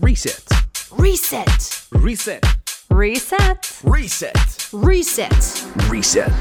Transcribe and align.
Reset. 0.00 0.44
Reset. 0.92 1.86
Reset. 1.92 2.44
Reset. 2.90 3.80
Reset. 3.82 4.68
Reset. 4.72 5.66
Reset. 5.88 6.32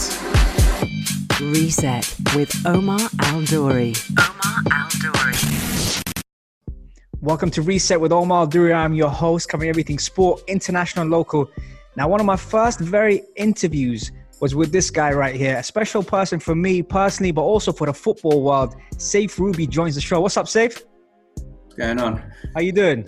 Reset 1.41 2.15
with 2.35 2.65
Omar 2.65 2.99
Aldouri. 2.99 3.95
Omar 4.19 4.63
Aldouri. 4.71 6.03
Welcome 7.21 7.49
to 7.51 7.61
Reset 7.61 7.99
with 7.99 8.11
Omar 8.11 8.47
Duri. 8.47 8.73
I'm 8.73 8.93
your 8.93 9.09
host, 9.09 9.47
covering 9.47 9.69
everything 9.69 9.99
sport, 9.99 10.43
international, 10.47 11.03
and 11.03 11.11
local. 11.11 11.49
Now, 11.95 12.09
one 12.09 12.19
of 12.19 12.25
my 12.25 12.35
first 12.35 12.79
very 12.79 13.23
interviews 13.37 14.11
was 14.41 14.53
with 14.53 14.73
this 14.73 14.91
guy 14.91 15.13
right 15.13 15.35
here, 15.35 15.55
a 15.57 15.63
special 15.63 16.03
person 16.03 16.39
for 16.41 16.55
me 16.55 16.83
personally, 16.83 17.31
but 17.31 17.43
also 17.43 17.71
for 17.71 17.87
the 17.87 17.93
football 17.93 18.43
world. 18.43 18.75
Saif 18.95 19.37
Rubie 19.37 19.69
joins 19.69 19.95
the 19.95 20.01
show. 20.01 20.19
What's 20.19 20.35
up, 20.35 20.45
Saif? 20.45 20.83
What's 21.35 21.75
going 21.75 21.99
on? 21.99 22.21
How 22.53 22.59
you 22.59 22.73
doing? 22.73 23.07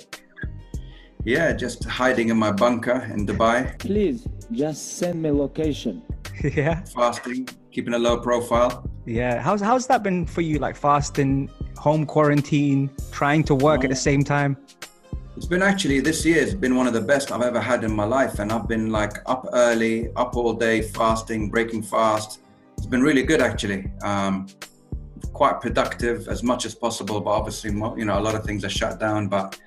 Yeah, 1.28 1.52
just 1.52 1.84
hiding 1.84 2.30
in 2.30 2.38
my 2.38 2.54
bunker 2.54 3.06
in 3.14 3.28
Dubai, 3.28 3.78
Please 3.80 4.26
just 4.54 4.98
send 4.98 5.22
me 5.22 5.30
location. 5.30 6.02
yeah, 6.42 6.86
fasting, 6.96 7.50
keeping 7.70 7.96
a 7.96 8.00
low 8.00 8.18
profile. 8.22 8.90
yeah. 9.06 9.42
How's 9.42 9.60
how's 9.60 9.88
that 9.88 10.04
been 10.04 10.26
for 10.26 10.40
you? 10.40 10.58
Like 10.58 10.78
fasting, 10.78 11.50
home 11.76 12.06
quarantine, 12.06 12.90
trying 13.12 13.44
to 13.44 13.56
work 13.56 13.84
at 13.84 13.90
the 13.90 14.02
same 14.10 14.24
time. 14.24 14.56
It's 15.36 15.46
been 15.46 15.62
actually 15.62 16.00
this 16.00 16.26
year 16.26 16.40
has 16.40 16.56
been 16.56 16.78
one 16.78 16.88
of 16.88 16.94
the 16.94 17.06
best 17.14 17.30
I've 17.34 17.42
ever 17.42 17.60
had 17.60 17.84
in 17.84 17.94
my 17.94 18.06
life, 18.06 18.40
and 18.40 18.50
I've 18.50 18.70
been 18.70 18.90
like 18.90 19.18
up 19.26 19.50
early, 19.52 20.10
up 20.16 20.38
all 20.38 20.54
day, 20.54 20.82
fasting, 20.82 21.50
breaking 21.50 21.84
fast. 21.84 22.40
It's 22.78 22.88
been 22.88 23.04
really 23.04 23.24
good 23.24 23.42
actually. 23.42 23.92
Um, 24.02 24.48
quite 25.34 25.60
productive 25.60 26.30
as 26.30 26.42
much 26.42 26.66
as 26.66 26.74
possible, 26.74 27.20
but 27.20 27.32
obviously, 27.32 27.72
you 27.72 28.06
know, 28.06 28.18
a 28.18 28.24
lot 28.28 28.34
of 28.34 28.46
things 28.46 28.64
are 28.64 28.70
shut 28.70 28.98
down. 28.98 29.28
But 29.28 29.60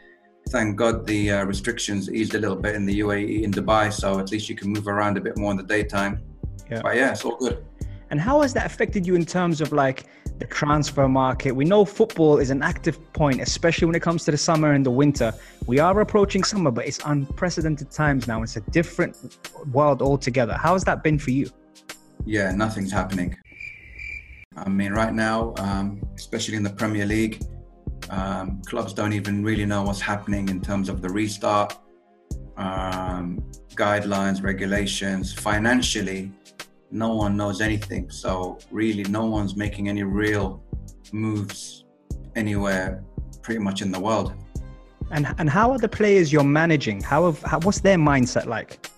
thank 0.51 0.77
God 0.77 1.07
the 1.07 1.31
uh, 1.33 1.45
restrictions 1.45 2.11
eased 2.11 2.35
a 2.35 2.39
little 2.39 2.57
bit 2.57 2.75
in 2.75 2.85
the 2.85 3.01
UAE 3.01 3.43
in 3.43 3.53
Dubai, 3.53 3.93
so 3.93 4.19
at 4.19 4.31
least 4.31 4.49
you 4.49 4.57
can 4.57 4.69
move 4.71 4.89
around 4.89 5.17
a 5.17 5.21
bit 5.21 5.37
more 5.39 5.51
in 5.51 5.57
the 5.57 5.63
daytime. 5.63 6.23
Yeah. 6.71 6.81
But 6.83 6.97
yeah, 6.97 7.13
it's 7.13 7.25
all 7.25 7.37
good. 7.37 7.65
And 8.11 8.21
how 8.21 8.43
has 8.43 8.53
that 8.55 8.67
affected 8.67 9.07
you 9.07 9.15
in 9.15 9.25
terms 9.25 9.61
of 9.61 9.73
like 9.73 10.07
the 10.39 10.47
transfer 10.47 11.09
market? 11.09 11.53
We 11.53 11.65
know 11.65 11.85
football 11.85 12.39
is 12.39 12.51
an 12.51 12.63
active 12.63 13.13
point, 13.13 13.41
especially 13.41 13.87
when 13.87 13.95
it 13.95 14.03
comes 14.03 14.25
to 14.25 14.33
the 14.33 14.37
summer 14.37 14.73
and 14.73 14.85
the 14.85 14.91
winter. 14.91 15.33
We 15.67 15.79
are 15.79 16.01
approaching 16.01 16.43
summer, 16.43 16.73
but 16.73 16.87
it's 16.87 16.99
unprecedented 17.05 17.91
times 17.91 18.27
now. 18.27 18.43
It's 18.43 18.57
a 18.57 18.63
different 18.73 19.39
world 19.73 20.03
altogether. 20.03 20.55
How 20.55 20.73
has 20.73 20.83
that 20.85 21.05
been 21.05 21.19
for 21.19 21.31
you? 21.31 21.51
yeah, 22.27 22.53
nothing's 22.53 22.93
happening. 22.93 23.37
I 24.57 24.69
mean, 24.69 24.93
right 24.93 25.13
now, 25.13 25.55
um, 25.59 26.01
especially 26.17 26.57
in 26.57 26.63
the 26.63 26.71
Premier 26.71 27.07
League, 27.07 27.41
um, 28.11 28.61
clubs 28.67 28.93
don't 28.93 29.13
even 29.13 29.43
really 29.45 29.65
know 29.65 29.83
what's 29.83 30.01
happening 30.01 30.49
in 30.49 30.61
terms 30.61 30.89
of 30.89 31.01
the 31.01 31.09
restart, 31.09 31.79
um, 32.57 33.43
guidelines, 33.75 34.43
regulations. 34.43 35.33
Financially, 35.33 36.33
no 36.91 37.15
one 37.15 37.37
knows 37.37 37.61
anything. 37.61 38.11
So, 38.11 38.59
really, 38.71 39.05
no 39.05 39.27
one's 39.27 39.55
making 39.57 39.89
any 39.89 40.03
real 40.03 40.63
moves 41.13 41.85
anywhere 42.35 43.05
pretty 43.43 43.61
much 43.61 43.81
in 43.81 43.93
the 43.93 44.01
world. 44.01 44.35
And 45.13 45.27
and 45.39 45.49
how 45.49 45.71
are 45.71 45.79
the 45.79 45.89
players 45.89 46.33
you're 46.33 46.45
managing? 46.45 47.01
How 47.01 47.27
have 47.27 47.43
how, 47.43 47.61
what's 47.61 47.81
their 47.81 47.97
mindset 47.97 48.47
like? 48.47 48.91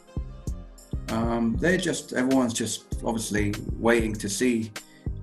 Um, 1.09 1.57
they're 1.59 1.77
just 1.77 2.15
everyone's 2.15 2.55
just 2.55 3.03
obviously 3.05 3.55
waiting 3.79 4.15
to 4.15 4.29
see 4.29 4.73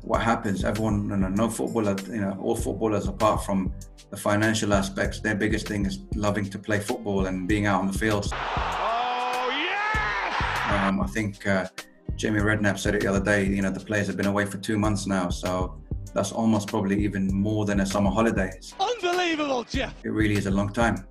what 0.10 0.22
happens. 0.24 0.66
Everyone, 0.66 1.08
you 1.08 1.18
know, 1.18 1.28
no 1.28 1.48
footballer, 1.48 1.96
you 2.08 2.22
know, 2.22 2.36
all 2.42 2.56
footballers 2.56 3.08
apart 3.08 3.46
from 3.46 3.72
the 4.10 4.18
financial 4.18 4.74
aspects, 4.74 5.20
their 5.20 5.36
biggest 5.36 5.68
thing 5.68 5.86
is 5.86 6.00
loving 6.16 6.50
to 6.50 6.58
play 6.58 6.80
football 6.80 7.28
and 7.28 7.48
being 7.48 7.68
out 7.68 7.80
on 7.80 7.86
the 7.86 7.94
field. 7.94 8.26
Oh 8.34 9.52
yeah. 9.54 10.88
Um, 10.88 11.00
I 11.00 11.06
think 11.06 11.46
uh, 11.46 11.68
Jamie 12.16 12.40
Redknapp 12.40 12.80
said 12.80 12.96
it 12.96 13.02
the 13.02 13.08
other 13.08 13.24
day. 13.24 13.46
You 13.46 13.62
know, 13.62 13.70
the 13.70 13.80
players 13.80 14.08
have 14.08 14.18
been 14.18 14.26
away 14.26 14.46
for 14.46 14.58
two 14.58 14.80
months 14.80 15.06
now, 15.06 15.30
so 15.30 15.80
that's 16.16 16.32
almost 16.32 16.70
probably 16.70 17.04
even 17.04 17.32
more 17.32 17.66
than 17.66 17.82
a 17.82 17.86
summer 17.86 18.10
holiday. 18.10 18.52
Unbelievable, 18.80 19.64
Jeff. 19.66 19.94
It 20.04 20.10
really 20.10 20.38
is 20.38 20.48
a 20.48 20.52
long 20.52 20.74
time. 20.74 21.06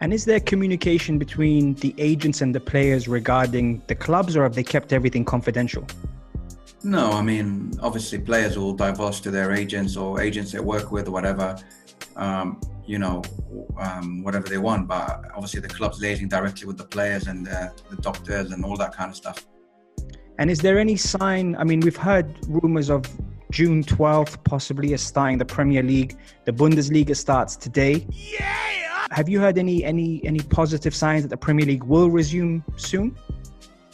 And 0.00 0.12
is 0.12 0.26
there 0.26 0.38
communication 0.38 1.18
between 1.18 1.74
the 1.76 1.94
agents 1.96 2.42
and 2.42 2.54
the 2.54 2.60
players 2.60 3.08
regarding 3.08 3.80
the 3.86 3.94
clubs, 3.94 4.36
or 4.36 4.42
have 4.42 4.54
they 4.54 4.62
kept 4.62 4.92
everything 4.92 5.24
confidential? 5.24 5.86
No, 6.84 7.10
I 7.10 7.22
mean, 7.22 7.72
obviously, 7.82 8.18
players 8.18 8.56
will 8.56 8.72
divulge 8.72 9.20
to 9.22 9.30
their 9.30 9.52
agents 9.52 9.96
or 9.96 10.20
agents 10.20 10.52
they 10.52 10.60
work 10.60 10.92
with 10.92 11.08
or 11.08 11.10
whatever, 11.10 11.58
um, 12.16 12.60
you 12.86 12.98
know, 12.98 13.22
um, 13.78 14.22
whatever 14.22 14.48
they 14.48 14.58
want. 14.58 14.86
But 14.86 15.24
obviously, 15.34 15.60
the 15.60 15.68
club's 15.68 16.00
liaising 16.00 16.28
directly 16.28 16.66
with 16.66 16.78
the 16.78 16.84
players 16.84 17.26
and 17.26 17.44
the, 17.44 17.72
the 17.90 17.96
doctors 17.96 18.52
and 18.52 18.64
all 18.64 18.76
that 18.76 18.94
kind 18.94 19.10
of 19.10 19.16
stuff. 19.16 19.44
And 20.38 20.50
is 20.50 20.60
there 20.60 20.78
any 20.78 20.96
sign? 20.96 21.56
I 21.56 21.64
mean, 21.64 21.80
we've 21.80 21.96
heard 21.96 22.32
rumors 22.46 22.90
of 22.90 23.04
June 23.50 23.82
12th 23.82 24.44
possibly 24.44 24.94
as 24.94 25.02
starting 25.02 25.38
the 25.38 25.44
Premier 25.44 25.82
League. 25.82 26.16
The 26.44 26.52
Bundesliga 26.52 27.16
starts 27.16 27.56
today. 27.56 28.06
Yeah! 28.10 28.54
Have 29.10 29.28
you 29.28 29.40
heard 29.40 29.56
any 29.56 29.84
any 29.84 30.22
any 30.24 30.40
positive 30.40 30.94
signs 30.94 31.22
that 31.22 31.28
the 31.28 31.36
Premier 31.36 31.64
League 31.64 31.82
will 31.82 32.10
resume 32.10 32.62
soon? 32.76 33.16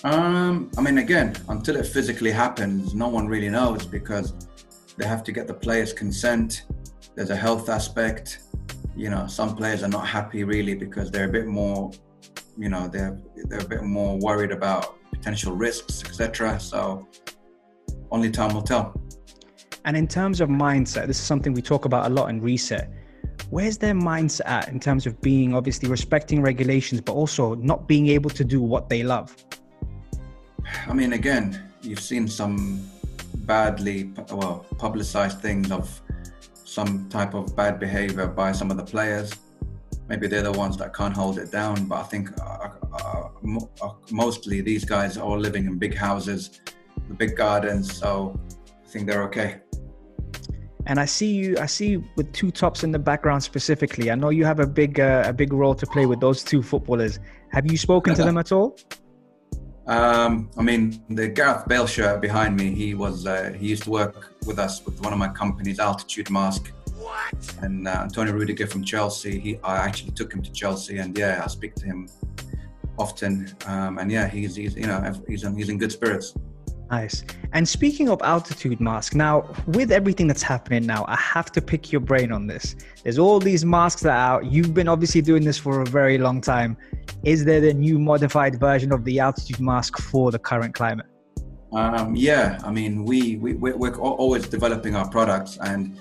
Um, 0.05 0.71
I 0.77 0.83
mean, 0.83 0.99
again, 0.99 1.35
until 1.49 1.77
it 1.77 1.87
physically 1.87 2.31
happens, 2.31 2.95
no 2.95 3.09
one 3.09 3.27
really 3.27 3.49
knows 3.49 3.87
because 3.87 4.35
they 4.99 5.07
have 5.07 5.25
to 5.25 5.33
get 5.33 5.47
the 5.47 5.55
players' 5.55 5.95
consent. 5.95 6.67
There's 7.15 7.31
a 7.31 7.37
health 7.37 7.71
aspect. 7.71 8.41
You 8.95 9.09
know, 9.09 9.27
some 9.27 9.57
players 9.57 9.83
are 9.83 9.89
not 9.89 10.07
happy 10.07 10.45
really 10.45 10.75
because 10.75 11.11
they're 11.11 11.29
a 11.29 11.33
bit 11.33 11.47
more, 11.47 11.91
you 12.59 12.69
know, 12.69 12.87
they're 12.87 13.19
they're 13.47 13.61
a 13.61 13.69
bit 13.69 13.83
more 13.83 14.19
worried 14.19 14.53
about 14.53 14.95
potential 15.11 15.57
risks, 15.57 16.05
etc. 16.05 16.61
So, 16.61 17.09
only 18.11 18.31
time 18.31 18.55
will 18.55 18.63
tell. 18.63 19.01
And 19.87 19.97
in 19.97 20.07
terms 20.07 20.43
of 20.43 20.51
mindset, 20.51 21.07
this 21.07 21.19
is 21.19 21.25
something 21.25 21.55
we 21.55 21.63
talk 21.63 21.87
about 21.87 22.11
a 22.11 22.15
lot 22.15 22.29
in 22.29 22.43
Reset. 22.43 22.91
Where's 23.49 23.79
their 23.79 23.95
mindset 23.95 24.47
at 24.47 24.69
in 24.69 24.81
terms 24.81 25.07
of 25.07 25.19
being 25.23 25.55
obviously 25.55 25.89
respecting 25.89 26.43
regulations, 26.43 27.01
but 27.01 27.15
also 27.15 27.55
not 27.55 27.89
being 27.89 28.09
able 28.09 28.31
to 28.31 28.45
do 28.45 28.61
what 28.61 28.91
they 28.91 29.03
love? 29.03 29.35
I 30.87 30.93
mean, 30.93 31.13
again, 31.13 31.63
you've 31.83 32.01
seen 32.01 32.29
some 32.29 32.89
badly, 33.47 34.13
well, 34.31 34.67
publicized 34.79 35.41
things 35.41 35.71
of 35.71 36.01
some 36.65 37.09
type 37.09 37.35
of 37.35 37.55
bad 37.55 37.79
behavior 37.79 38.27
by 38.27 38.53
some 38.53 38.71
of 38.71 38.77
the 38.77 38.85
players. 38.85 39.33
Maybe 40.09 40.27
they're 40.27 40.43
the 40.43 40.53
ones 40.53 40.77
that 40.79 40.95
can't 40.95 41.17
hold 41.17 41.39
it 41.39 41.51
down, 41.51 41.87
but 41.87 41.97
I 41.97 42.03
think 42.03 42.31
uh, 42.41 42.69
uh, 42.93 43.29
mo- 43.43 43.71
uh, 43.81 43.91
mostly 44.11 44.61
these 44.61 44.85
guys 44.85 45.17
are 45.17 45.23
all 45.23 45.39
living 45.39 45.67
in 45.67 45.79
big 45.79 45.95
houses, 45.95 46.61
the 47.09 47.15
big 47.15 47.37
gardens, 47.37 47.97
so 47.97 48.39
I 48.85 48.89
think 48.89 49.07
they're 49.07 49.23
okay. 49.25 49.61
And 50.87 51.01
I 51.01 51.07
see 51.07 51.33
you. 51.33 51.57
I 51.59 51.65
see 51.65 51.89
you 51.93 52.05
with 52.17 52.31
two 52.33 52.51
tops 52.51 52.85
in 52.85 52.93
the 52.93 52.99
background 52.99 53.43
specifically. 53.43 54.11
I 54.11 54.15
know 54.15 54.29
you 54.29 54.45
have 54.45 54.61
a 54.61 54.67
big 54.67 55.01
uh, 55.01 55.23
a 55.25 55.33
big 55.33 55.55
role 55.55 55.75
to 55.75 55.87
play 55.87 56.05
with 56.05 56.21
those 56.21 56.45
two 56.45 56.63
footballers. 56.63 57.21
Have 57.53 57.71
you 57.71 57.79
spoken 57.79 58.15
to 58.15 58.23
them 58.23 58.37
at 58.37 58.53
all? 58.53 58.77
Um, 59.87 60.49
I 60.57 60.63
mean, 60.63 61.03
the 61.11 61.29
Gareth 61.29 61.69
Bale 61.69 61.87
shirt 61.87 62.21
behind 62.21 62.57
me, 62.57 62.75
he 62.75 62.95
was 62.95 63.27
uh, 63.27 63.55
he 63.59 63.69
used 63.69 63.83
to 63.85 63.91
work 63.91 64.31
with 64.47 64.59
us 64.59 64.85
with 64.85 65.01
one 65.03 65.13
of 65.13 65.19
my 65.19 65.29
companies, 65.29 65.79
Altitude 65.79 66.31
Mask. 66.31 66.73
What? 66.97 67.55
And 67.61 67.87
uh, 67.87 68.01
Antonio 68.03 68.33
Rudiger 68.33 68.67
from 68.67 68.83
Chelsea, 68.83 69.39
he 69.39 69.59
I 69.63 69.77
actually 69.77 70.13
took 70.13 70.33
him 70.33 70.43
to 70.43 70.53
Chelsea, 70.53 70.99
and 70.99 71.17
yeah, 71.17 71.43
I 71.45 71.49
speak 71.49 71.75
to 71.77 71.85
him 71.85 72.09
often. 72.99 73.55
Um, 73.67 73.99
and 73.99 74.11
yeah, 74.11 74.29
he's 74.29 74.57
he's 74.57 74.75
you 74.75 74.87
know 74.87 75.13
he's 75.29 75.45
in, 75.45 75.55
he's 75.57 75.69
in 75.69 75.79
good 75.79 75.93
spirits. 75.93 76.35
Nice. 76.91 77.25
And 77.53 77.67
speaking 77.69 78.09
of 78.09 78.21
altitude 78.23 78.81
mask, 78.81 79.15
now 79.15 79.51
with 79.67 79.91
everything 79.91 80.27
that's 80.27 80.43
happening 80.43 80.87
now, 80.87 81.05
I 81.09 81.17
have 81.17 81.51
to 81.53 81.63
pick 81.63 81.91
your 81.91 82.01
brain 82.01 82.31
on 82.31 82.47
this. 82.47 82.77
There's 83.03 83.19
all 83.19 83.41
these 83.41 83.65
masks 83.65 84.03
that 84.03 84.11
are 84.11 84.37
out. 84.37 84.53
You've 84.53 84.75
been 84.75 84.89
obviously 84.89 85.23
doing 85.23 85.45
this 85.45 85.59
for 85.59 85.81
a 85.81 85.87
very 85.87 86.19
long 86.19 86.41
time. 86.41 86.77
Is 87.25 87.45
there 87.45 87.61
the 87.61 87.73
new 87.73 87.99
modified 87.99 88.61
version 88.61 88.93
of 88.93 89.05
the 89.05 89.19
altitude 89.19 89.61
mask 89.61 89.99
for 89.99 90.31
the 90.31 90.39
current 90.39 90.75
climate? 90.75 91.07
Um, 91.73 92.15
yeah, 92.15 92.61
I 92.65 92.71
mean, 92.71 93.05
we, 93.05 93.37
we 93.37 93.55
we're, 93.55 93.97
always 93.97 94.47
developing 94.47 94.95
our 94.95 95.09
products, 95.09 95.59
and 95.61 95.99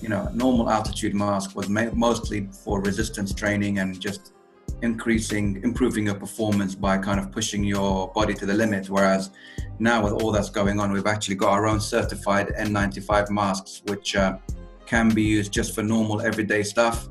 you 0.00 0.08
know, 0.08 0.30
normal 0.32 0.70
altitude 0.70 1.14
mask 1.14 1.56
was 1.56 1.68
mostly 1.68 2.48
for 2.64 2.80
resistance 2.80 3.34
training 3.34 3.78
and 3.78 3.98
just 4.00 4.32
increasing, 4.82 5.60
improving 5.62 6.06
your 6.06 6.14
performance 6.14 6.74
by 6.74 6.98
kind 6.98 7.18
of 7.18 7.32
pushing 7.32 7.64
your 7.64 8.08
body 8.12 8.34
to 8.34 8.46
the 8.46 8.54
limit. 8.54 8.88
Whereas 8.88 9.30
now, 9.78 10.02
with 10.02 10.12
all 10.14 10.32
that's 10.32 10.50
going 10.50 10.80
on, 10.80 10.92
we've 10.92 11.06
actually 11.06 11.36
got 11.36 11.50
our 11.50 11.66
own 11.66 11.80
certified 11.80 12.48
N95 12.58 13.30
masks, 13.30 13.82
which 13.86 14.16
uh, 14.16 14.38
can 14.86 15.08
be 15.10 15.22
used 15.22 15.52
just 15.52 15.74
for 15.74 15.82
normal 15.82 16.20
everyday 16.20 16.62
stuff 16.62 17.08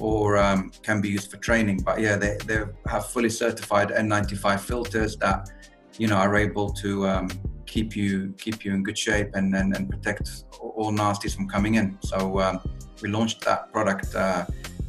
or 0.00 0.36
um, 0.36 0.70
can 0.82 1.00
be 1.00 1.08
used 1.08 1.30
for 1.30 1.36
training. 1.38 1.80
But 1.84 2.00
yeah, 2.00 2.16
they, 2.16 2.38
they 2.46 2.64
have 2.86 3.06
fully 3.06 3.30
certified 3.30 3.88
N95 3.90 4.60
filters 4.60 5.16
that 5.18 5.50
you 5.98 6.08
know 6.08 6.16
are 6.16 6.36
able 6.36 6.70
to 6.70 7.06
um, 7.06 7.30
keep 7.66 7.96
you 7.96 8.34
keep 8.38 8.64
you 8.64 8.72
in 8.74 8.82
good 8.82 8.98
shape 8.98 9.30
and 9.34 9.54
and, 9.54 9.74
and 9.76 9.88
protect 9.88 10.44
all 10.60 10.92
nasties 10.92 11.34
from 11.34 11.48
coming 11.48 11.74
in. 11.74 11.98
So 12.02 12.40
um, 12.40 12.60
we 13.02 13.08
launched 13.08 13.44
that 13.44 13.72
product 13.72 14.14
uh, 14.14 14.46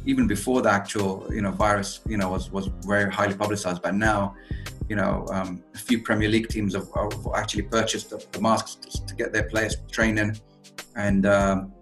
even 0.08 0.26
before 0.26 0.62
the 0.62 0.70
actual 0.70 1.28
you 1.30 1.42
know 1.42 1.50
virus 1.50 2.00
you 2.08 2.16
know 2.16 2.30
was 2.30 2.50
was 2.50 2.70
very 2.86 3.12
highly 3.12 3.34
publicized. 3.34 3.82
But 3.82 3.94
now, 3.94 4.34
you 4.88 4.96
know, 4.96 5.26
um, 5.30 5.62
a 5.74 5.78
few 5.78 6.02
Premier 6.02 6.30
League 6.30 6.48
teams 6.48 6.74
have, 6.74 6.88
have 6.96 7.26
actually 7.36 7.64
purchased 7.64 8.08
the, 8.10 8.24
the 8.32 8.40
masks 8.40 8.74
to, 8.76 9.06
to, 9.06 9.14
get 9.14 9.34
their 9.34 9.44
players 9.44 9.76
training, 9.92 10.40
and 10.96 11.26
um, 11.26 11.72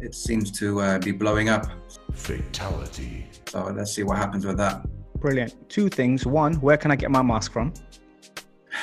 it 0.00 0.14
seems 0.16 0.50
to 0.58 0.80
uh, 0.80 0.98
be 0.98 1.12
blowing 1.12 1.48
up. 1.48 1.66
Fatality. 2.12 3.26
So 3.48 3.72
let's 3.76 3.92
see 3.94 4.02
what 4.02 4.16
happens 4.18 4.44
with 4.44 4.56
that. 4.56 4.84
Brilliant. 5.20 5.54
Two 5.68 5.88
things. 5.88 6.26
One, 6.26 6.54
where 6.54 6.76
can 6.76 6.90
I 6.90 6.96
get 6.96 7.10
my 7.12 7.22
mask 7.22 7.52
from? 7.52 7.72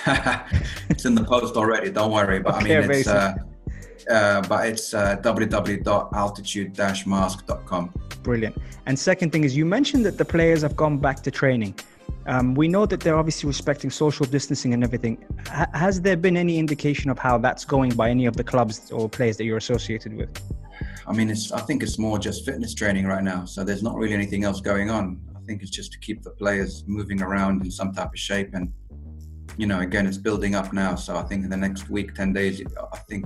it's 0.89 1.03
in 1.05 1.13
the 1.13 1.25
post 1.25 1.57
already. 1.57 1.91
Don't 1.91 2.11
worry. 2.11 2.39
But 2.39 2.55
Okay, 2.63 2.77
I 2.77 2.81
mean, 2.81 2.91
it's 2.91 3.07
uh, 3.07 3.33
amazing. 3.35 3.52
Uh, 4.09 4.41
but 4.47 4.67
it's 4.67 4.94
uh, 4.94 5.17
www.altitude-mask.com. 5.17 7.94
Brilliant. 8.23 8.57
And 8.85 8.97
second 8.97 9.31
thing 9.31 9.44
is, 9.44 9.55
you 9.55 9.65
mentioned 9.65 10.05
that 10.05 10.17
the 10.17 10.25
players 10.25 10.61
have 10.61 10.75
gone 10.75 10.97
back 10.97 11.21
to 11.23 11.31
training. 11.31 11.75
Um, 12.25 12.55
we 12.55 12.69
know 12.69 12.85
that 12.85 13.01
they're 13.01 13.17
obviously 13.17 13.47
respecting 13.47 13.89
social 13.89 14.25
distancing 14.25 14.73
and 14.73 14.83
everything. 14.83 15.23
H- 15.53 15.67
has 15.73 16.01
there 16.01 16.15
been 16.15 16.38
any 16.38 16.57
indication 16.57 17.09
of 17.09 17.19
how 17.19 17.38
that's 17.38 17.65
going 17.65 17.95
by 17.95 18.09
any 18.09 18.25
of 18.25 18.38
the 18.38 18.44
clubs 18.44 18.91
or 18.91 19.09
players 19.09 19.35
that 19.38 19.44
you're 19.44 19.57
associated 19.57 20.15
with? 20.15 20.29
I 21.05 21.11
mean, 21.11 21.29
it's. 21.29 21.51
I 21.51 21.59
think 21.59 21.83
it's 21.83 22.00
more 22.00 22.17
just 22.17 22.45
fitness 22.45 22.73
training 22.73 23.07
right 23.07 23.23
now. 23.23 23.45
So 23.45 23.63
there's 23.63 23.83
not 23.83 23.95
really 23.95 24.13
anything 24.13 24.45
else 24.45 24.61
going 24.61 24.89
on. 24.89 25.19
I 25.35 25.39
think 25.45 25.61
it's 25.61 25.71
just 25.71 25.91
to 25.94 26.00
keep 26.00 26.23
the 26.23 26.31
players 26.31 26.85
moving 26.88 27.21
around 27.21 27.63
in 27.63 27.71
some 27.71 27.91
type 27.91 28.13
of 28.13 28.19
shape. 28.19 28.53
And 28.53 28.71
you 29.57 29.67
know, 29.67 29.81
again, 29.81 30.07
it's 30.07 30.17
building 30.17 30.55
up 30.55 30.71
now. 30.71 30.95
So 30.95 31.17
I 31.17 31.23
think 31.23 31.44
in 31.44 31.50
the 31.50 31.57
next 31.57 31.89
week, 31.89 32.15
ten 32.15 32.31
days, 32.31 32.61
I 32.94 32.97
think 33.09 33.25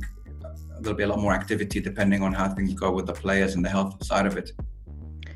there'll 0.82 0.98
be 0.98 1.04
a 1.04 1.08
lot 1.08 1.20
more 1.20 1.34
activity 1.34 1.80
depending 1.80 2.22
on 2.24 2.34
how 2.34 2.50
things 2.54 2.74
go 2.74 2.92
with 2.92 3.06
the 3.06 3.14
players 3.14 3.56
and 3.56 3.64
the 3.64 3.70
health 3.70 4.04
side 4.04 4.26
of 4.26 4.38
it. 4.38 4.52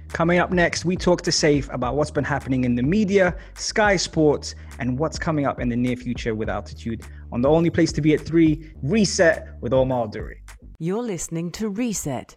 Coming 0.09 0.39
up 0.39 0.51
next, 0.51 0.83
we 0.83 0.97
talk 0.97 1.21
to 1.21 1.31
Saif 1.31 1.73
about 1.73 1.95
what's 1.95 2.11
been 2.11 2.25
happening 2.25 2.65
in 2.65 2.75
the 2.75 2.83
media, 2.83 3.38
Sky 3.55 3.95
Sports, 3.95 4.55
and 4.79 4.99
what's 4.99 5.17
coming 5.17 5.45
up 5.45 5.61
in 5.61 5.69
the 5.69 5.75
near 5.75 5.95
future 5.95 6.35
with 6.35 6.49
Altitude 6.49 7.03
on 7.31 7.41
the 7.41 7.49
only 7.49 7.69
place 7.69 7.93
to 7.93 8.01
be 8.01 8.13
at 8.13 8.19
three, 8.19 8.73
Reset 8.83 9.47
with 9.61 9.73
Omar 9.73 10.07
Duri. 10.07 10.41
You're 10.79 11.03
listening 11.03 11.51
to 11.53 11.69
Reset. 11.69 12.35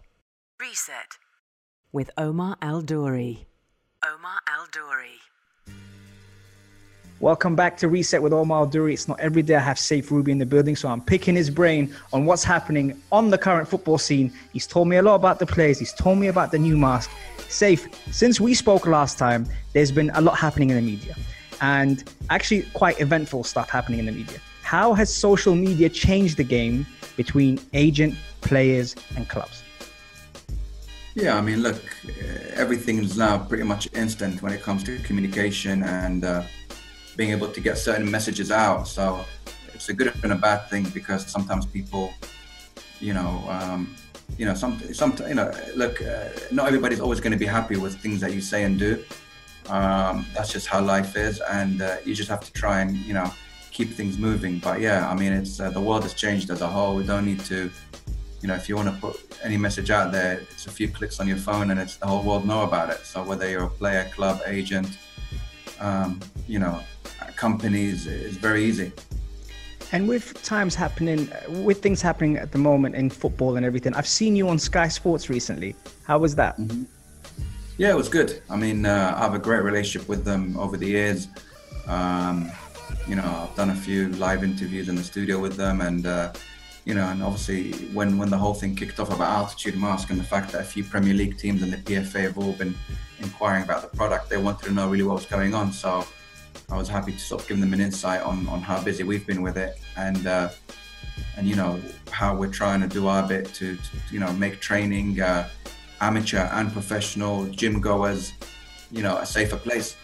Reset. 0.59 1.17
With 1.91 2.09
Omar 2.17 2.55
Al 2.61 2.81
Duri. 2.81 3.45
Omar 4.05 4.39
Al 4.47 4.67
Duri. 4.71 5.19
Welcome 7.21 7.55
back 7.55 7.77
to 7.77 7.87
Reset 7.87 8.21
with 8.21 8.33
Omar 8.33 8.67
Duri. 8.67 8.93
It's 8.93 9.07
not 9.07 9.21
every 9.21 9.41
day 9.41 9.55
I 9.55 9.61
have 9.61 9.77
Saif 9.77 10.09
Rubie 10.09 10.29
in 10.29 10.37
the 10.37 10.45
building, 10.45 10.75
so 10.75 10.89
I'm 10.89 10.99
picking 10.99 11.33
his 11.33 11.49
brain 11.49 11.95
on 12.11 12.25
what's 12.25 12.43
happening 12.43 13.01
on 13.09 13.29
the 13.29 13.37
current 13.37 13.69
football 13.69 13.97
scene. 13.97 14.33
He's 14.51 14.67
told 14.67 14.89
me 14.89 14.97
a 14.97 15.01
lot 15.01 15.15
about 15.15 15.39
the 15.39 15.45
players, 15.45 15.79
he's 15.79 15.93
told 15.93 16.17
me 16.17 16.27
about 16.27 16.51
the 16.51 16.59
new 16.59 16.77
mask. 16.77 17.09
Safe, 17.47 17.87
since 18.11 18.41
we 18.41 18.53
spoke 18.53 18.85
last 18.85 19.17
time, 19.17 19.47
there's 19.71 19.93
been 19.93 20.11
a 20.15 20.19
lot 20.19 20.37
happening 20.37 20.71
in 20.71 20.75
the 20.75 20.81
media 20.81 21.15
and 21.61 22.03
actually 22.29 22.63
quite 22.73 22.99
eventful 22.99 23.45
stuff 23.45 23.69
happening 23.69 23.99
in 23.99 24.07
the 24.07 24.11
media. 24.11 24.39
How 24.63 24.93
has 24.93 25.13
social 25.13 25.55
media 25.55 25.87
changed 25.87 26.35
the 26.35 26.43
game 26.43 26.85
between 27.15 27.61
agent, 27.71 28.15
players, 28.41 28.93
and 29.15 29.29
clubs? 29.29 29.63
Yeah, 31.13 31.37
I 31.37 31.41
mean, 31.41 31.63
look, 31.63 31.81
everything 32.55 32.97
is 32.97 33.17
now 33.17 33.37
pretty 33.37 33.63
much 33.63 33.87
instant 33.93 34.41
when 34.41 34.51
it 34.51 34.61
comes 34.61 34.83
to 34.83 34.99
communication 34.99 35.81
and 35.83 36.25
uh, 36.25 36.43
being 37.15 37.31
able 37.31 37.47
to 37.47 37.61
get 37.61 37.77
certain 37.77 38.09
messages 38.09 38.51
out. 38.51 38.87
So 38.87 39.25
it's 39.73 39.89
a 39.89 39.93
good 39.93 40.13
and 40.23 40.31
a 40.33 40.35
bad 40.35 40.69
thing 40.69 40.83
because 40.93 41.25
sometimes 41.27 41.65
people, 41.65 42.13
you 42.99 43.13
know, 43.13 43.43
um, 43.49 43.95
you 44.37 44.45
know, 44.45 44.53
some, 44.53 44.79
some, 44.93 45.15
you 45.27 45.35
know, 45.35 45.51
look, 45.75 46.01
uh, 46.01 46.29
not 46.51 46.67
everybody's 46.67 46.99
always 46.99 47.19
going 47.19 47.31
to 47.31 47.37
be 47.37 47.45
happy 47.45 47.77
with 47.77 47.97
things 47.99 48.19
that 48.21 48.33
you 48.33 48.41
say 48.41 48.63
and 48.63 48.79
do. 48.79 49.03
Um, 49.69 50.25
that's 50.33 50.51
just 50.51 50.67
how 50.67 50.81
life 50.81 51.15
is, 51.15 51.39
and 51.41 51.81
uh, 51.81 51.97
you 52.05 52.13
just 52.13 52.29
have 52.29 52.41
to 52.41 52.51
try 52.53 52.81
and, 52.81 52.95
you 52.97 53.13
know, 53.13 53.31
keep 53.71 53.89
things 53.91 54.17
moving. 54.17 54.59
But 54.59 54.79
yeah, 54.79 55.09
I 55.09 55.15
mean, 55.15 55.31
it's 55.31 55.59
uh, 55.59 55.71
the 55.71 55.81
world 55.81 56.03
has 56.03 56.13
changed 56.13 56.49
as 56.51 56.61
a 56.61 56.67
whole. 56.67 56.95
We 56.95 57.03
don't 57.03 57.25
need 57.25 57.39
to, 57.45 57.71
you 58.41 58.47
know, 58.47 58.53
if 58.53 58.69
you 58.69 58.75
want 58.75 58.93
to 58.93 59.01
put 59.01 59.15
any 59.43 59.57
message 59.57 59.89
out 59.89 60.11
there, 60.11 60.39
it's 60.39 60.67
a 60.67 60.71
few 60.71 60.87
clicks 60.87 61.19
on 61.19 61.27
your 61.27 61.37
phone, 61.37 61.71
and 61.71 61.79
it's 61.79 61.97
the 61.97 62.05
whole 62.05 62.23
world 62.23 62.45
know 62.45 62.63
about 62.63 62.91
it. 62.91 63.05
So 63.05 63.23
whether 63.23 63.49
you're 63.49 63.63
a 63.63 63.69
player, 63.69 64.07
club, 64.13 64.41
agent, 64.45 64.97
um, 65.79 66.19
you 66.47 66.59
know, 66.59 66.79
companies, 67.35 68.07
is 68.07 68.37
very 68.37 68.63
easy. 68.63 68.91
And 69.91 70.07
with 70.07 70.41
times 70.43 70.75
happening, 70.75 71.29
with 71.47 71.81
things 71.81 72.01
happening 72.01 72.37
at 72.37 72.51
the 72.51 72.57
moment 72.57 72.95
in 72.95 73.09
football 73.09 73.55
and 73.55 73.65
everything, 73.65 73.93
I've 73.93 74.07
seen 74.07 74.35
you 74.35 74.49
on 74.49 74.57
Sky 74.57 74.87
Sports 74.87 75.29
recently. 75.29 75.75
How 76.03 76.17
was 76.17 76.35
that? 76.35 76.59
Yeah, 77.77 77.91
it 77.91 77.95
was 77.95 78.09
good. 78.09 78.41
I 78.49 78.55
mean, 78.55 78.85
uh, 78.85 79.13
I 79.15 79.19
have 79.21 79.33
a 79.33 79.39
great 79.39 79.63
relationship 79.63 80.07
with 80.07 80.23
them 80.23 80.57
over 80.57 80.77
the 80.77 80.87
years. 80.87 81.27
Um, 81.87 82.51
you 83.07 83.15
know, 83.15 83.47
I've 83.47 83.55
done 83.55 83.69
a 83.69 83.75
few 83.75 84.09
live 84.13 84.43
interviews 84.43 84.89
in 84.89 84.95
the 84.95 85.03
studio 85.03 85.39
with 85.39 85.55
them, 85.55 85.81
and 85.81 86.05
uh, 86.07 86.33
you 86.85 86.93
know, 86.93 87.07
and 87.07 87.21
obviously 87.21 87.73
when 87.93 88.17
when 88.17 88.29
the 88.29 88.37
whole 88.37 88.53
thing 88.53 88.75
kicked 88.75 88.99
off 88.99 89.13
about 89.13 89.29
altitude 89.29 89.77
mask 89.77 90.09
and 90.09 90.19
the 90.19 90.23
fact 90.23 90.51
that 90.53 90.61
a 90.61 90.63
few 90.63 90.83
Premier 90.83 91.13
League 91.13 91.37
teams 91.37 91.61
and 91.61 91.71
the 91.71 91.77
PFA 91.77 92.21
have 92.21 92.37
all 92.37 92.53
been 92.53 92.75
inquiring 93.19 93.63
about 93.63 93.81
the 93.81 93.95
product, 93.95 94.29
they 94.29 94.37
wanted 94.37 94.65
to 94.65 94.71
know 94.71 94.89
really 94.89 95.03
what 95.03 95.15
was 95.15 95.25
going 95.25 95.53
on. 95.53 95.71
So 95.71 96.05
I 96.69 96.77
was 96.77 96.89
happy 96.89 97.11
to 97.11 97.19
sort 97.19 97.41
of 97.41 97.47
give 97.47 97.59
them 97.59 97.73
an 97.73 97.81
insight 97.81 98.21
on 98.21 98.47
on 98.47 98.61
how 98.61 98.81
busy 98.81 99.03
we've 99.03 99.25
been 99.25 99.41
with 99.41 99.57
it, 99.57 99.79
and 99.97 100.25
uh, 100.27 100.49
and 101.37 101.47
you 101.47 101.55
know 101.55 101.79
how 102.11 102.35
we're 102.35 102.51
trying 102.51 102.81
to 102.81 102.87
do 102.87 103.07
our 103.07 103.27
bit 103.27 103.53
to, 103.55 103.75
to 103.75 103.81
you 104.11 104.19
know 104.19 104.31
make 104.33 104.59
training. 104.59 105.21
Uh, 105.21 105.47
amateur 106.01 106.49
and 106.51 106.71
professional 106.71 107.45
gym 107.47 107.79
goers, 107.79 108.33
you 108.91 109.01
know, 109.01 109.17
a 109.17 109.25
safer 109.25 109.57
place 109.57 109.95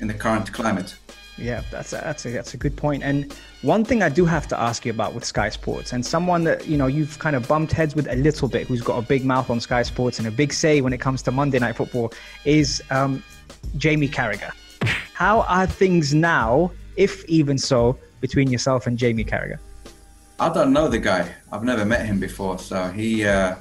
in 0.00 0.06
the 0.06 0.14
current 0.14 0.52
climate. 0.52 0.96
Yeah, 1.38 1.62
that's 1.70 1.92
a, 1.92 1.96
that's 1.96 2.26
a, 2.26 2.30
that's 2.30 2.54
a 2.54 2.56
good 2.58 2.76
point. 2.76 3.02
And 3.02 3.32
one 3.62 3.84
thing 3.84 4.02
I 4.02 4.10
do 4.10 4.26
have 4.26 4.46
to 4.48 4.60
ask 4.60 4.84
you 4.84 4.92
about 4.92 5.14
with 5.14 5.24
Sky 5.24 5.48
Sports, 5.48 5.92
and 5.92 6.04
someone 6.04 6.44
that 6.44 6.68
you 6.68 6.76
know 6.76 6.86
you've 6.86 7.18
kind 7.18 7.34
of 7.34 7.48
bumped 7.48 7.72
heads 7.72 7.94
with 7.94 8.06
a 8.08 8.16
little 8.16 8.48
bit, 8.48 8.66
who's 8.66 8.82
got 8.82 8.98
a 8.98 9.02
big 9.02 9.24
mouth 9.24 9.48
on 9.48 9.58
Sky 9.58 9.82
Sports 9.82 10.18
and 10.18 10.28
a 10.28 10.30
big 10.30 10.52
say 10.52 10.82
when 10.82 10.92
it 10.92 11.00
comes 11.00 11.22
to 11.22 11.30
Monday 11.30 11.58
Night 11.58 11.76
Football, 11.76 12.12
is 12.44 12.82
um, 12.90 13.22
Jamie 13.78 14.08
Carragher. 14.08 14.52
How 15.22 15.42
are 15.42 15.68
things 15.68 16.12
now, 16.12 16.72
if 16.96 17.24
even 17.26 17.56
so, 17.56 17.96
between 18.20 18.50
yourself 18.50 18.88
and 18.88 18.98
Jamie 18.98 19.24
Carragher? 19.24 19.60
I 20.40 20.52
don't 20.52 20.72
know 20.72 20.88
the 20.88 20.98
guy. 20.98 21.32
I've 21.52 21.62
never 21.62 21.84
met 21.84 22.04
him 22.04 22.18
before, 22.18 22.58
so 22.58 22.88
he. 22.88 23.24
Uh, 23.24 23.54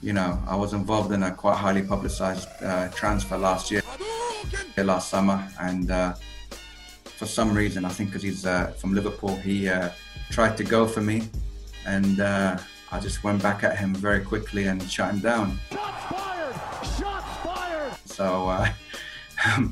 you 0.00 0.12
know, 0.12 0.40
I 0.46 0.54
was 0.54 0.74
involved 0.74 1.10
in 1.10 1.24
a 1.24 1.32
quite 1.32 1.56
highly 1.56 1.82
publicized 1.82 2.46
uh, 2.62 2.86
transfer 2.90 3.36
last 3.36 3.68
year, 3.72 3.82
last 4.76 5.08
summer, 5.08 5.48
and 5.58 5.90
uh, 5.90 6.14
for 7.18 7.26
some 7.26 7.52
reason, 7.52 7.84
I 7.84 7.88
think 7.88 8.10
because 8.10 8.22
he's 8.22 8.46
uh, 8.46 8.66
from 8.78 8.94
Liverpool, 8.94 9.34
he 9.34 9.68
uh, 9.68 9.90
tried 10.30 10.56
to 10.56 10.62
go 10.62 10.86
for 10.86 11.00
me, 11.00 11.28
and 11.84 12.20
uh, 12.20 12.58
I 12.92 13.00
just 13.00 13.24
went 13.24 13.42
back 13.42 13.64
at 13.64 13.76
him 13.76 13.92
very 13.92 14.20
quickly 14.20 14.66
and 14.66 14.80
shut 14.88 15.12
him 15.12 15.18
down. 15.18 15.58
Shots 15.72 16.04
fired! 16.04 16.54
Shots 16.96 17.30
fired! 17.42 17.92
So 18.04 18.64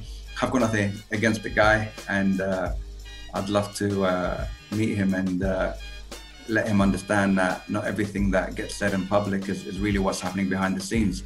uh, 0.42 0.44
I've 0.44 0.50
got 0.50 0.60
nothing 0.60 0.92
against 1.10 1.42
the 1.42 1.50
guy, 1.50 1.90
and 2.08 2.40
I'd 3.34 3.48
love 3.48 3.74
to 3.76 4.46
meet 4.70 4.94
him 4.96 5.14
and 5.14 5.42
let 6.48 6.68
him 6.68 6.80
understand 6.80 7.38
that 7.38 7.68
not 7.70 7.84
everything 7.84 8.30
that 8.30 8.54
gets 8.54 8.74
said 8.74 8.92
in 8.92 9.06
public 9.06 9.48
is, 9.48 9.66
is 9.66 9.78
really 9.78 9.98
what's 9.98 10.20
happening 10.20 10.48
behind 10.48 10.76
the 10.76 10.80
scenes. 10.80 11.22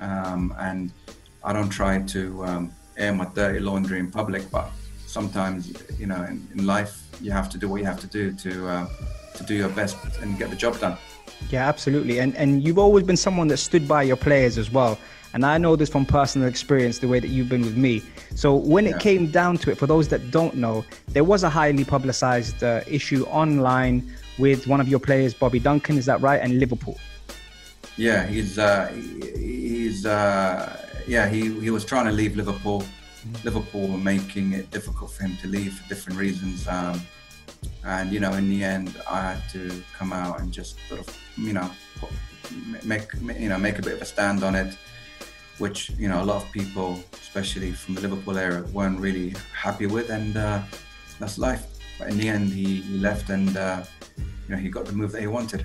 Um, 0.00 0.54
and 0.58 0.92
I 1.44 1.52
don't 1.52 1.70
try 1.70 2.00
to 2.02 2.44
um, 2.44 2.72
air 2.96 3.12
my 3.14 3.26
dirty 3.34 3.60
laundry 3.60 3.98
in 3.98 4.10
public, 4.10 4.50
but 4.50 4.70
sometimes, 5.06 5.72
you 5.98 6.06
know, 6.06 6.22
in, 6.24 6.46
in 6.54 6.66
life, 6.66 7.08
you 7.20 7.30
have 7.30 7.48
to 7.50 7.58
do 7.58 7.68
what 7.68 7.80
you 7.80 7.86
have 7.86 8.00
to 8.00 8.06
do 8.06 8.32
to 8.32 8.68
uh, 8.68 8.88
to 9.34 9.44
do 9.44 9.54
your 9.54 9.70
best 9.70 9.96
and 10.20 10.38
get 10.38 10.50
the 10.50 10.56
job 10.56 10.78
done. 10.78 10.98
Yeah, 11.50 11.68
absolutely. 11.68 12.18
And 12.20 12.36
and 12.36 12.62
you've 12.62 12.78
always 12.78 13.04
been 13.04 13.16
someone 13.16 13.48
that 13.48 13.58
stood 13.58 13.88
by 13.88 14.02
your 14.02 14.16
players 14.16 14.58
as 14.58 14.70
well. 14.70 14.98
And 15.34 15.46
I 15.46 15.58
know 15.58 15.76
this 15.76 15.88
from 15.88 16.04
personal 16.04 16.46
experience, 16.48 16.98
the 16.98 17.08
way 17.08 17.18
that 17.20 17.28
you've 17.28 17.48
been 17.48 17.62
with 17.62 17.76
me. 17.76 18.02
So 18.34 18.54
when 18.54 18.86
it 18.86 18.98
came 19.00 19.30
down 19.30 19.56
to 19.58 19.70
it, 19.70 19.78
for 19.78 19.86
those 19.86 20.08
that 20.08 20.30
don't 20.30 20.54
know, 20.56 20.84
there 21.08 21.24
was 21.24 21.42
a 21.42 21.48
highly 21.48 21.84
publicized 21.84 22.62
uh, 22.62 22.80
issue 22.86 23.24
online 23.24 24.12
with 24.38 24.66
one 24.66 24.80
of 24.80 24.88
your 24.88 25.00
players, 25.00 25.32
Bobby 25.34 25.58
Duncan. 25.58 25.96
Is 25.98 26.06
that 26.06 26.20
right? 26.20 26.40
And 26.40 26.58
Liverpool. 26.58 26.98
Yeah, 27.96 28.26
he's 28.26 28.58
uh, 28.58 28.88
he- 28.88 29.30
he's 29.82 30.06
uh, 30.06 30.76
yeah 31.06 31.28
he 31.28 31.52
he 31.60 31.70
was 31.70 31.84
trying 31.84 32.06
to 32.06 32.12
leave 32.12 32.36
Liverpool. 32.36 32.84
Liverpool 33.44 33.86
were 33.88 33.98
making 33.98 34.52
it 34.52 34.70
difficult 34.70 35.12
for 35.12 35.24
him 35.24 35.36
to 35.42 35.46
leave 35.48 35.74
for 35.74 35.88
different 35.88 36.18
reasons. 36.18 36.66
Um, 36.66 37.00
and 37.84 38.10
you 38.12 38.18
know, 38.20 38.32
in 38.32 38.48
the 38.48 38.64
end, 38.64 38.96
I 39.08 39.32
had 39.32 39.48
to 39.50 39.82
come 39.96 40.12
out 40.12 40.40
and 40.40 40.52
just 40.52 40.76
sort 40.88 41.00
of 41.00 41.18
you 41.36 41.52
know 41.52 41.70
put, 42.00 42.10
make 42.84 43.08
you 43.38 43.48
know 43.48 43.58
make 43.58 43.78
a 43.78 43.82
bit 43.82 43.94
of 43.94 44.02
a 44.02 44.06
stand 44.06 44.42
on 44.42 44.54
it, 44.54 44.76
which 45.62 45.90
you 45.90 46.08
know 46.08 46.20
a 46.20 46.26
lot 46.30 46.42
of 46.42 46.50
people, 46.50 46.98
especially 47.14 47.70
from 47.70 47.94
the 47.94 48.00
Liverpool 48.00 48.36
era, 48.36 48.62
weren't 48.72 48.98
really 48.98 49.32
happy 49.54 49.86
with, 49.86 50.10
and 50.10 50.36
uh, 50.36 50.60
that's 51.20 51.38
life. 51.38 51.64
But 51.98 52.08
in 52.08 52.18
the 52.18 52.28
end, 52.28 52.52
he, 52.52 52.80
he 52.80 52.98
left, 52.98 53.30
and 53.30 53.56
uh, 53.56 53.84
you 54.18 54.50
know 54.50 54.60
he 54.60 54.68
got 54.68 54.84
the 54.86 54.92
move 54.92 55.12
that 55.12 55.20
he 55.20 55.28
wanted. 55.28 55.64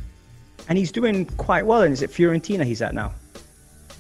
And 0.70 0.78
he's 0.78 0.92
doing 0.92 1.26
quite 1.48 1.66
well. 1.66 1.82
And 1.82 1.92
is 1.92 2.04
it 2.04 2.12
Fiorentina 2.12 2.64
he's 2.64 2.82
at 2.82 2.94
now? 2.94 3.12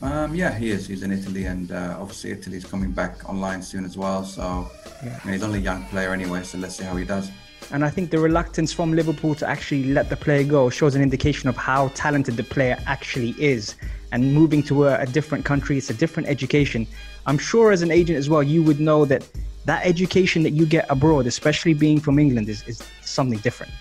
Um, 0.04 0.36
yeah, 0.36 0.54
he 0.54 0.70
is. 0.70 0.88
He's 0.88 1.02
in 1.02 1.12
Italy, 1.12 1.46
and 1.46 1.72
uh, 1.72 1.98
obviously 2.00 2.32
Italy's 2.32 2.66
coming 2.66 2.92
back 2.92 3.28
online 3.28 3.64
soon 3.64 3.84
as 3.84 3.98
well. 3.98 4.24
So 4.24 4.70
Yeah. 5.04 5.20
I 5.20 5.26
mean, 5.26 5.34
he's 5.34 5.44
only 5.44 5.60
a 5.60 5.68
young 5.72 5.84
player 5.86 6.14
anyway. 6.14 6.44
So 6.44 6.60
let's 6.60 6.76
see 6.76 6.84
how 6.84 6.96
he 6.96 7.06
does. 7.06 7.32
And 7.72 7.84
I 7.84 7.90
think 7.90 8.12
the 8.12 8.20
reluctance 8.20 8.72
from 8.72 8.94
Liverpool 8.94 9.34
to 9.36 9.50
actually 9.50 9.86
let 9.86 10.10
the 10.10 10.16
player 10.16 10.44
go 10.44 10.70
shows 10.70 10.94
an 10.96 11.02
indication 11.02 11.50
of 11.50 11.58
how 11.58 11.90
talented 11.96 12.38
the 12.38 12.44
player 12.44 12.78
actually 12.86 13.32
is. 13.40 13.76
And 14.12 14.34
moving 14.34 14.64
to 14.64 14.88
a, 14.88 15.02
a 15.02 15.06
different 15.06 15.44
country, 15.46 15.78
it's 15.78 15.90
a 15.90 15.94
different 15.94 16.30
education. 16.30 16.88
I'm 17.26 17.38
sure 17.38 17.72
as 17.72 17.82
an 17.82 17.92
agent 17.92 18.18
as 18.18 18.30
well, 18.30 18.42
you 18.42 18.64
would 18.64 18.80
know 18.80 19.06
that 19.06 19.28
that 19.66 19.86
education 19.86 20.44
that 20.44 20.52
you 20.52 20.66
get 20.66 20.86
abroad, 20.90 21.28
especially 21.28 21.74
being 21.74 22.00
from 22.00 22.20
England, 22.20 22.48
is, 22.48 22.66
is 22.68 22.82
something 23.02 23.40
different. 23.40 23.72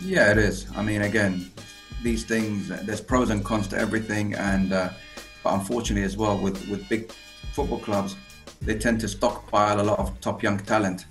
Yeah, 0.00 0.32
it 0.32 0.38
is. 0.38 0.66
I 0.76 0.82
mean, 0.82 1.02
again, 1.02 1.52
these 2.02 2.24
things. 2.24 2.68
There's 2.68 3.00
pros 3.00 3.30
and 3.30 3.44
cons 3.44 3.68
to 3.68 3.78
everything, 3.78 4.34
and 4.34 4.72
uh, 4.72 4.90
but 5.42 5.54
unfortunately 5.54 6.04
as 6.04 6.16
well 6.16 6.36
with 6.36 6.68
with 6.68 6.88
big 6.88 7.12
football 7.52 7.78
clubs, 7.78 8.16
they 8.60 8.76
tend 8.76 9.00
to 9.00 9.08
stockpile 9.08 9.80
a 9.80 9.86
lot 9.90 9.98
of 9.98 10.20
top 10.20 10.42
young 10.42 10.58
talent. 10.58 11.06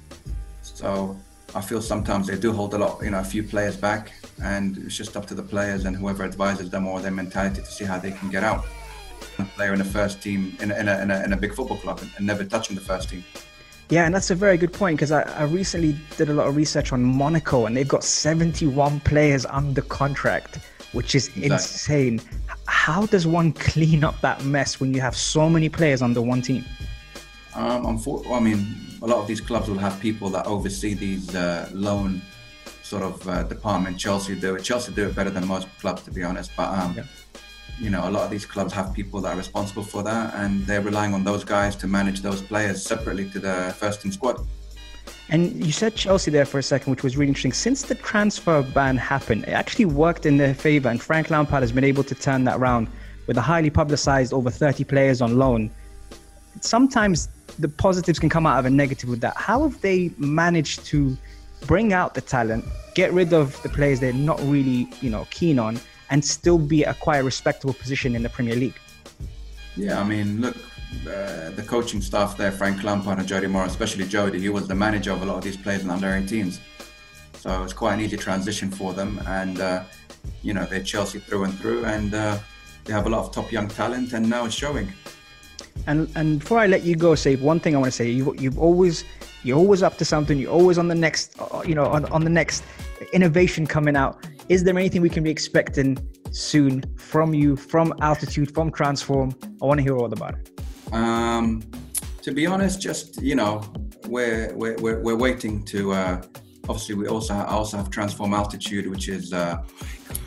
So 0.62 1.18
I 1.56 1.62
feel 1.62 1.82
sometimes 1.82 2.28
they 2.28 2.38
do 2.38 2.52
hold 2.52 2.74
a 2.74 2.78
lot, 2.78 3.04
you 3.04 3.12
know, 3.12 3.20
a 3.20 3.24
few 3.24 3.44
players 3.44 3.78
back, 3.78 4.12
and 4.44 4.78
it's 4.80 4.98
just 4.98 5.16
up 5.16 5.26
to 5.28 5.36
the 5.36 5.44
players 5.44 5.86
and 5.86 5.96
whoever 5.96 6.24
advises 6.24 6.70
them 6.70 6.88
or 6.88 7.00
their 7.00 7.12
mentality 7.12 7.62
to 7.62 7.68
see 7.68 7.86
how 7.86 8.00
they 8.00 8.12
can 8.12 8.30
get 8.30 8.44
out. 8.44 8.66
A 9.38 9.44
player 9.56 9.74
in 9.74 9.80
the 9.80 9.86
first 9.86 10.22
team 10.22 10.56
in 10.60 10.72
a, 10.72 10.76
in 10.78 10.88
a, 10.88 11.02
in 11.02 11.12
a, 11.12 11.24
in 11.24 11.34
a 11.34 11.38
big 11.38 11.54
football 11.54 11.78
club 11.78 12.00
and, 12.02 12.12
and 12.18 12.26
never 12.26 12.44
touching 12.44 12.76
the 12.76 12.82
first 12.82 13.10
team. 13.10 13.24
Yeah, 13.90 14.06
and 14.06 14.16
that's 14.16 14.32
a 14.32 14.36
very 14.36 14.58
good 14.58 14.74
point 14.74 14.98
because 14.98 15.12
I, 15.12 15.22
I 15.22 15.44
recently 15.44 15.96
did 16.18 16.30
a 16.30 16.34
lot 16.34 16.48
of 16.48 16.56
research 16.56 16.92
on 16.92 17.04
Monaco 17.04 17.66
and 17.66 17.78
they've 17.78 17.88
got 17.88 18.04
71 18.04 19.00
players 19.02 19.46
under 19.46 19.82
contract, 19.82 20.60
which 20.94 21.16
is 21.16 21.28
Exactly. 21.28 21.52
insane. 21.52 22.22
How 22.66 23.06
does 23.06 23.28
one 23.28 23.54
clean 23.54 24.04
up 24.04 24.20
that 24.22 24.44
mess 24.46 24.80
when 24.80 24.94
you 24.94 25.02
have 25.02 25.16
so 25.16 25.50
many 25.50 25.70
players 25.70 26.02
under 26.02 26.22
one 26.22 26.42
team? 26.42 26.66
Um, 27.56 28.02
I 28.32 28.40
mean, 28.40 28.76
a 29.04 29.08
lot 29.08 29.18
of 29.20 29.28
these 29.28 29.42
clubs 29.42 29.68
will 29.70 29.78
have 29.78 30.00
people 30.00 30.30
that 30.30 30.46
oversee 30.48 30.94
these 30.94 31.36
uh, 31.36 31.70
loan 31.74 32.22
sort 32.84 33.04
of 33.04 33.28
uh, 33.28 33.44
department. 33.44 34.00
Chelsea 34.00 34.34
do 34.36 34.56
it. 34.56 34.64
Chelsea 34.64 34.94
do 34.94 35.08
it 35.08 35.16
better 35.16 35.30
than 35.30 35.46
most 35.46 35.68
clubs, 35.80 36.04
to 36.04 36.12
be 36.12 36.24
honest. 36.24 36.52
But 36.56 36.70
um, 36.80 36.94
Yeah. 36.96 37.04
you 37.80 37.90
know, 37.90 38.08
a 38.08 38.12
lot 38.12 38.24
of 38.24 38.30
these 38.32 38.46
clubs 38.46 38.72
have 38.74 38.94
people 38.94 39.20
that 39.22 39.34
are 39.34 39.38
responsible 39.38 39.84
for 39.84 40.04
that, 40.04 40.34
and 40.36 40.66
they're 40.66 40.82
relying 40.82 41.14
on 41.14 41.24
those 41.26 41.44
guys 41.44 41.76
to 41.78 41.88
manage 41.88 42.22
those 42.22 42.42
players 42.42 42.82
separately 42.82 43.30
to 43.32 43.40
the 43.40 43.76
first 43.78 44.02
team 44.02 44.12
squad. 44.14 44.38
And 45.30 45.66
you 45.66 45.74
said 45.74 45.96
Chelsea 45.96 46.32
there 46.32 46.46
for 46.46 46.60
a 46.60 46.64
second, 46.64 46.92
which 46.92 47.04
was 47.04 47.18
really 47.18 47.30
interesting. 47.30 47.52
Since 47.52 47.84
the 47.84 47.96
transfer 47.96 48.62
ban 48.62 48.96
happened, 48.96 49.44
it 49.44 49.50
actually 49.52 49.86
worked 49.86 50.26
in 50.26 50.38
their 50.38 50.54
favour, 50.54 50.88
and 50.90 51.02
Frank 51.02 51.30
Lampard 51.30 51.62
has 51.62 51.74
been 51.74 51.84
able 51.84 52.04
to 52.06 52.16
turn 52.16 52.46
that 52.46 52.58
around 52.58 52.88
with 53.28 53.36
a 53.38 53.42
highly 53.42 53.70
publicised 53.70 54.32
over 54.32 54.50
30 54.50 54.86
players 54.86 55.22
on 55.22 55.38
loan. 55.38 55.70
Sometimes 56.62 57.28
the 57.60 57.70
positives 57.70 58.20
can 58.20 58.30
come 58.30 58.46
out 58.46 58.60
of 58.60 58.66
a 58.66 58.70
negative 58.70 59.10
with 59.10 59.22
that. 59.22 59.36
How 59.38 59.64
have 59.64 59.82
they 59.82 60.12
managed 60.18 60.86
to 60.86 61.18
bring 61.68 61.94
out 61.94 62.14
the 62.14 62.22
talent, 62.22 62.66
get 62.96 63.14
rid 63.14 63.34
of 63.34 63.62
the 63.64 63.70
players 63.70 64.00
they're 64.00 64.14
not 64.14 64.40
really, 64.42 64.88
you 65.02 65.10
know, 65.10 65.28
keen 65.30 65.60
on, 65.60 65.80
and 66.10 66.24
still 66.24 66.58
be 66.58 66.86
at 66.86 67.00
quite 67.00 67.20
respectable 67.20 67.74
position 67.74 68.16
in 68.16 68.24
the 68.24 68.30
Premier 68.30 68.56
League? 68.56 68.80
Yeah, 69.76 70.00
I 70.00 70.04
mean, 70.04 70.42
look, 70.42 70.56
uh, 71.08 71.50
the 71.52 71.64
coaching 71.68 72.02
staff 72.02 72.38
there, 72.38 72.52
Frank 72.52 72.84
Lampard 72.84 73.20
and 73.20 73.28
Jody 73.28 73.48
Moore, 73.48 73.66
especially 73.66 74.06
Jody, 74.06 74.40
he 74.40 74.50
was 74.50 74.68
the 74.68 74.76
manager 74.76 75.12
of 75.12 75.22
a 75.22 75.26
lot 75.26 75.38
of 75.38 75.44
these 75.44 75.58
players 75.58 75.84
in 75.84 75.90
under 75.90 76.08
18s. 76.08 76.60
So 77.40 77.64
it's 77.64 77.74
quite 77.74 77.96
an 77.96 78.02
easy 78.02 78.18
transition 78.18 78.70
for 78.70 78.94
them. 78.94 79.20
And, 79.28 79.60
uh, 79.60 79.84
you 80.44 80.54
know, 80.54 80.66
they're 80.66 80.84
Chelsea 80.84 81.20
through 81.20 81.46
and 81.46 81.60
through. 81.60 81.86
And 81.86 82.14
uh, 82.14 82.38
they 82.86 82.94
have 82.94 83.08
a 83.08 83.10
lot 83.10 83.26
of 83.26 83.32
top 83.32 83.52
young 83.52 83.68
talent, 83.68 84.14
and 84.14 84.30
now 84.30 84.46
it's 84.46 84.56
showing. 84.56 84.94
And 85.88 86.10
and 86.16 86.40
before 86.40 86.60
I 86.60 86.68
let 86.68 86.84
you 86.84 86.96
go, 86.96 87.16
say 87.16 87.36
one 87.36 87.60
thing 87.60 87.76
I 87.76 87.80
want 87.80 87.92
to 87.92 87.96
say. 87.96 88.10
You 88.10 88.36
you've 88.38 88.60
always 88.60 89.04
you're 89.44 89.58
always 89.58 89.84
up 89.84 89.98
to 89.98 90.06
something. 90.06 90.38
You're 90.38 90.52
always 90.52 90.78
on 90.78 90.88
the 90.88 90.96
next, 90.96 91.36
uh, 91.40 91.62
you 91.66 91.76
know, 91.76 91.86
on, 91.86 92.06
on 92.06 92.24
the 92.24 92.30
next 92.30 92.64
innovation 93.12 93.68
coming 93.68 93.96
out. 93.96 94.26
Is 94.50 94.64
there 94.64 94.78
anything 94.78 95.02
we 95.02 95.10
can 95.10 95.24
be 95.24 95.30
expecting 95.30 95.98
soon 96.32 96.84
from 96.98 97.34
you, 97.34 97.56
from 97.56 97.94
Altitude, 98.02 98.54
from 98.54 98.72
Transform? 98.72 99.36
I 99.62 99.66
want 99.66 99.80
to 99.80 99.84
hear 99.84 99.98
all 99.98 100.12
about 100.12 100.36
it. 100.36 100.50
Um, 100.94 101.62
to 102.22 102.32
be 102.32 102.48
honest, 102.48 102.82
just 102.82 103.22
you 103.22 103.36
know, 103.36 103.64
we're 104.08 104.54
we're 104.56 104.76
we're, 104.78 105.00
we're 105.02 105.16
waiting 105.18 105.64
to. 105.66 105.92
Uh, 105.92 106.22
obviously, 106.70 106.96
we 106.96 107.08
also 107.08 107.34
I 107.34 107.48
also 107.48 107.78
have 107.78 107.90
Transform 107.90 108.34
Altitude, 108.34 108.88
which 108.88 109.10
is 109.10 109.34
uh, 109.34 109.64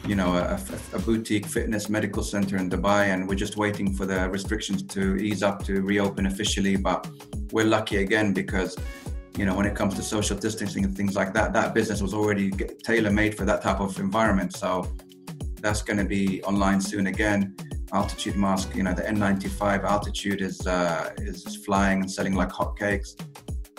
you 0.07 0.15
know 0.15 0.35
a, 0.35 0.59
a- 0.93 0.99
boutique 0.99 1.47
fitness 1.47 1.89
medical 1.89 2.23
center 2.23 2.57
in 2.57 2.71
Dubai, 2.71 3.13
and 3.13 3.29
we're 3.29 3.35
just 3.47 3.57
waiting 3.57 3.93
for 3.93 4.07
the 4.07 4.29
restrictions 4.31 4.83
to 4.85 5.17
ease 5.17 5.43
up 5.43 5.65
to 5.65 5.83
reopen 5.83 6.27
officially. 6.27 6.77
But 6.77 7.09
we're 7.53 7.67
lucky 7.67 7.99
again 7.99 8.33
because 8.33 8.77
you 9.37 9.45
know 9.45 9.55
when 9.55 9.67
it 9.67 9.75
comes 9.75 9.95
to 9.95 10.03
social 10.03 10.37
distancing 10.37 10.85
and 10.85 10.97
things 10.97 11.15
like 11.17 11.33
that, 11.35 11.53
that 11.53 11.75
business 11.75 12.01
was 12.01 12.15
already 12.15 12.51
tailor 12.51 13.11
made 13.11 13.37
for 13.37 13.45
that 13.45 13.63
type 13.63 13.81
of 13.81 13.99
environment. 13.99 14.55
So 14.55 14.91
that's 15.61 15.83
going 15.83 15.99
to 15.99 16.05
be 16.05 16.43
online 16.45 16.81
soon 16.81 17.09
again. 17.09 17.57
Altitude 17.93 18.37
mask, 18.37 18.75
you 18.75 18.83
know, 18.83 18.95
the 18.95 19.03
N95 19.03 19.85
altitude 19.85 20.41
is 20.41 20.67
uh, 20.67 21.13
is 21.19 21.57
flying 21.65 22.01
and 22.01 22.11
selling 22.11 22.35
like 22.35 22.51
hotcakes. 22.51 23.11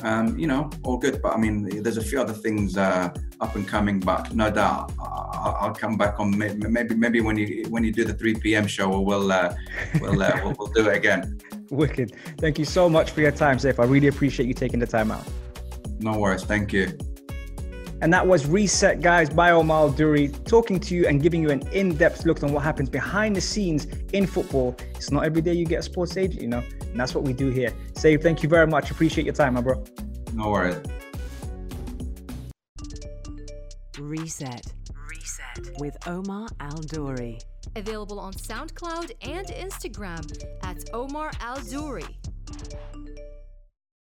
Um, 0.03 0.37
you 0.37 0.47
know, 0.47 0.69
all 0.83 0.97
good. 0.97 1.21
But 1.21 1.33
I 1.33 1.37
mean, 1.37 1.81
there's 1.81 1.97
a 1.97 2.03
few 2.03 2.19
other 2.21 2.33
things 2.33 2.77
uh, 2.77 3.09
up 3.39 3.55
and 3.55 3.67
coming. 3.67 3.99
But 3.99 4.33
no 4.33 4.49
doubt, 4.49 4.91
I'll, 4.99 5.57
I'll 5.59 5.73
come 5.73 5.97
back 5.97 6.19
on 6.19 6.37
maybe 6.37 6.95
maybe 6.95 7.21
when 7.21 7.37
you 7.37 7.65
when 7.69 7.83
you 7.83 7.91
do 7.91 8.03
the 8.03 8.13
3 8.13 8.35
p.m. 8.35 8.67
show, 8.67 8.99
we'll 8.99 9.31
uh, 9.31 9.55
we'll, 10.01 10.21
uh, 10.21 10.39
we'll 10.43 10.55
we'll 10.57 10.67
do 10.69 10.89
it 10.89 10.97
again. 10.97 11.39
Wicked. 11.69 12.15
Thank 12.37 12.57
you 12.57 12.65
so 12.65 12.89
much 12.89 13.11
for 13.11 13.21
your 13.21 13.31
time, 13.31 13.57
Saif. 13.57 13.79
I 13.79 13.85
really 13.85 14.07
appreciate 14.07 14.47
you 14.47 14.53
taking 14.53 14.79
the 14.79 14.87
time 14.87 15.11
out. 15.11 15.27
No 15.99 16.17
worries. 16.17 16.43
Thank 16.43 16.71
you. 16.71 16.97
And 17.99 18.13
that 18.13 18.25
was 18.25 18.45
Reset 18.45 19.01
Guys 19.01 19.27
by 19.27 19.51
Omar 19.51 19.89
Duri 19.89 20.27
talking 20.45 20.79
to 20.81 20.95
you 20.95 21.07
and 21.07 21.21
giving 21.21 21.41
you 21.41 21.49
an 21.49 21.67
in 21.69 21.95
depth 21.95 22.25
look 22.25 22.43
on 22.43 22.53
what 22.53 22.63
happens 22.63 22.89
behind 22.89 23.35
the 23.35 23.41
scenes 23.41 23.87
in 24.13 24.27
football. 24.27 24.75
It's 24.95 25.11
not 25.11 25.25
every 25.25 25.41
day 25.41 25.53
you 25.53 25.65
get 25.65 25.79
a 25.79 25.83
sports 25.83 26.15
agent, 26.15 26.39
you 26.41 26.47
know, 26.47 26.63
and 26.81 26.99
that's 26.99 27.15
what 27.15 27.23
we 27.23 27.33
do 27.33 27.49
here. 27.49 27.73
Saif, 27.93 28.21
thank 28.21 28.43
you 28.43 28.49
very 28.49 28.67
much. 28.67 28.91
Appreciate 28.91 29.25
your 29.25 29.33
time, 29.33 29.55
my 29.55 29.61
bro. 29.61 29.83
No 30.33 30.49
worries. 30.49 30.77
Reset. 34.07 34.73
Reset. 35.09 35.79
With 35.79 35.97
Omar 36.07 36.47
Al 36.61 36.77
Duri. 36.77 37.39
Available 37.75 38.21
on 38.21 38.31
SoundCloud 38.31 39.11
and 39.21 39.47
Instagram 39.47 40.23
at 40.63 40.77
Omar 40.93 41.31
Al 41.41 41.59
Duri. 41.63 42.05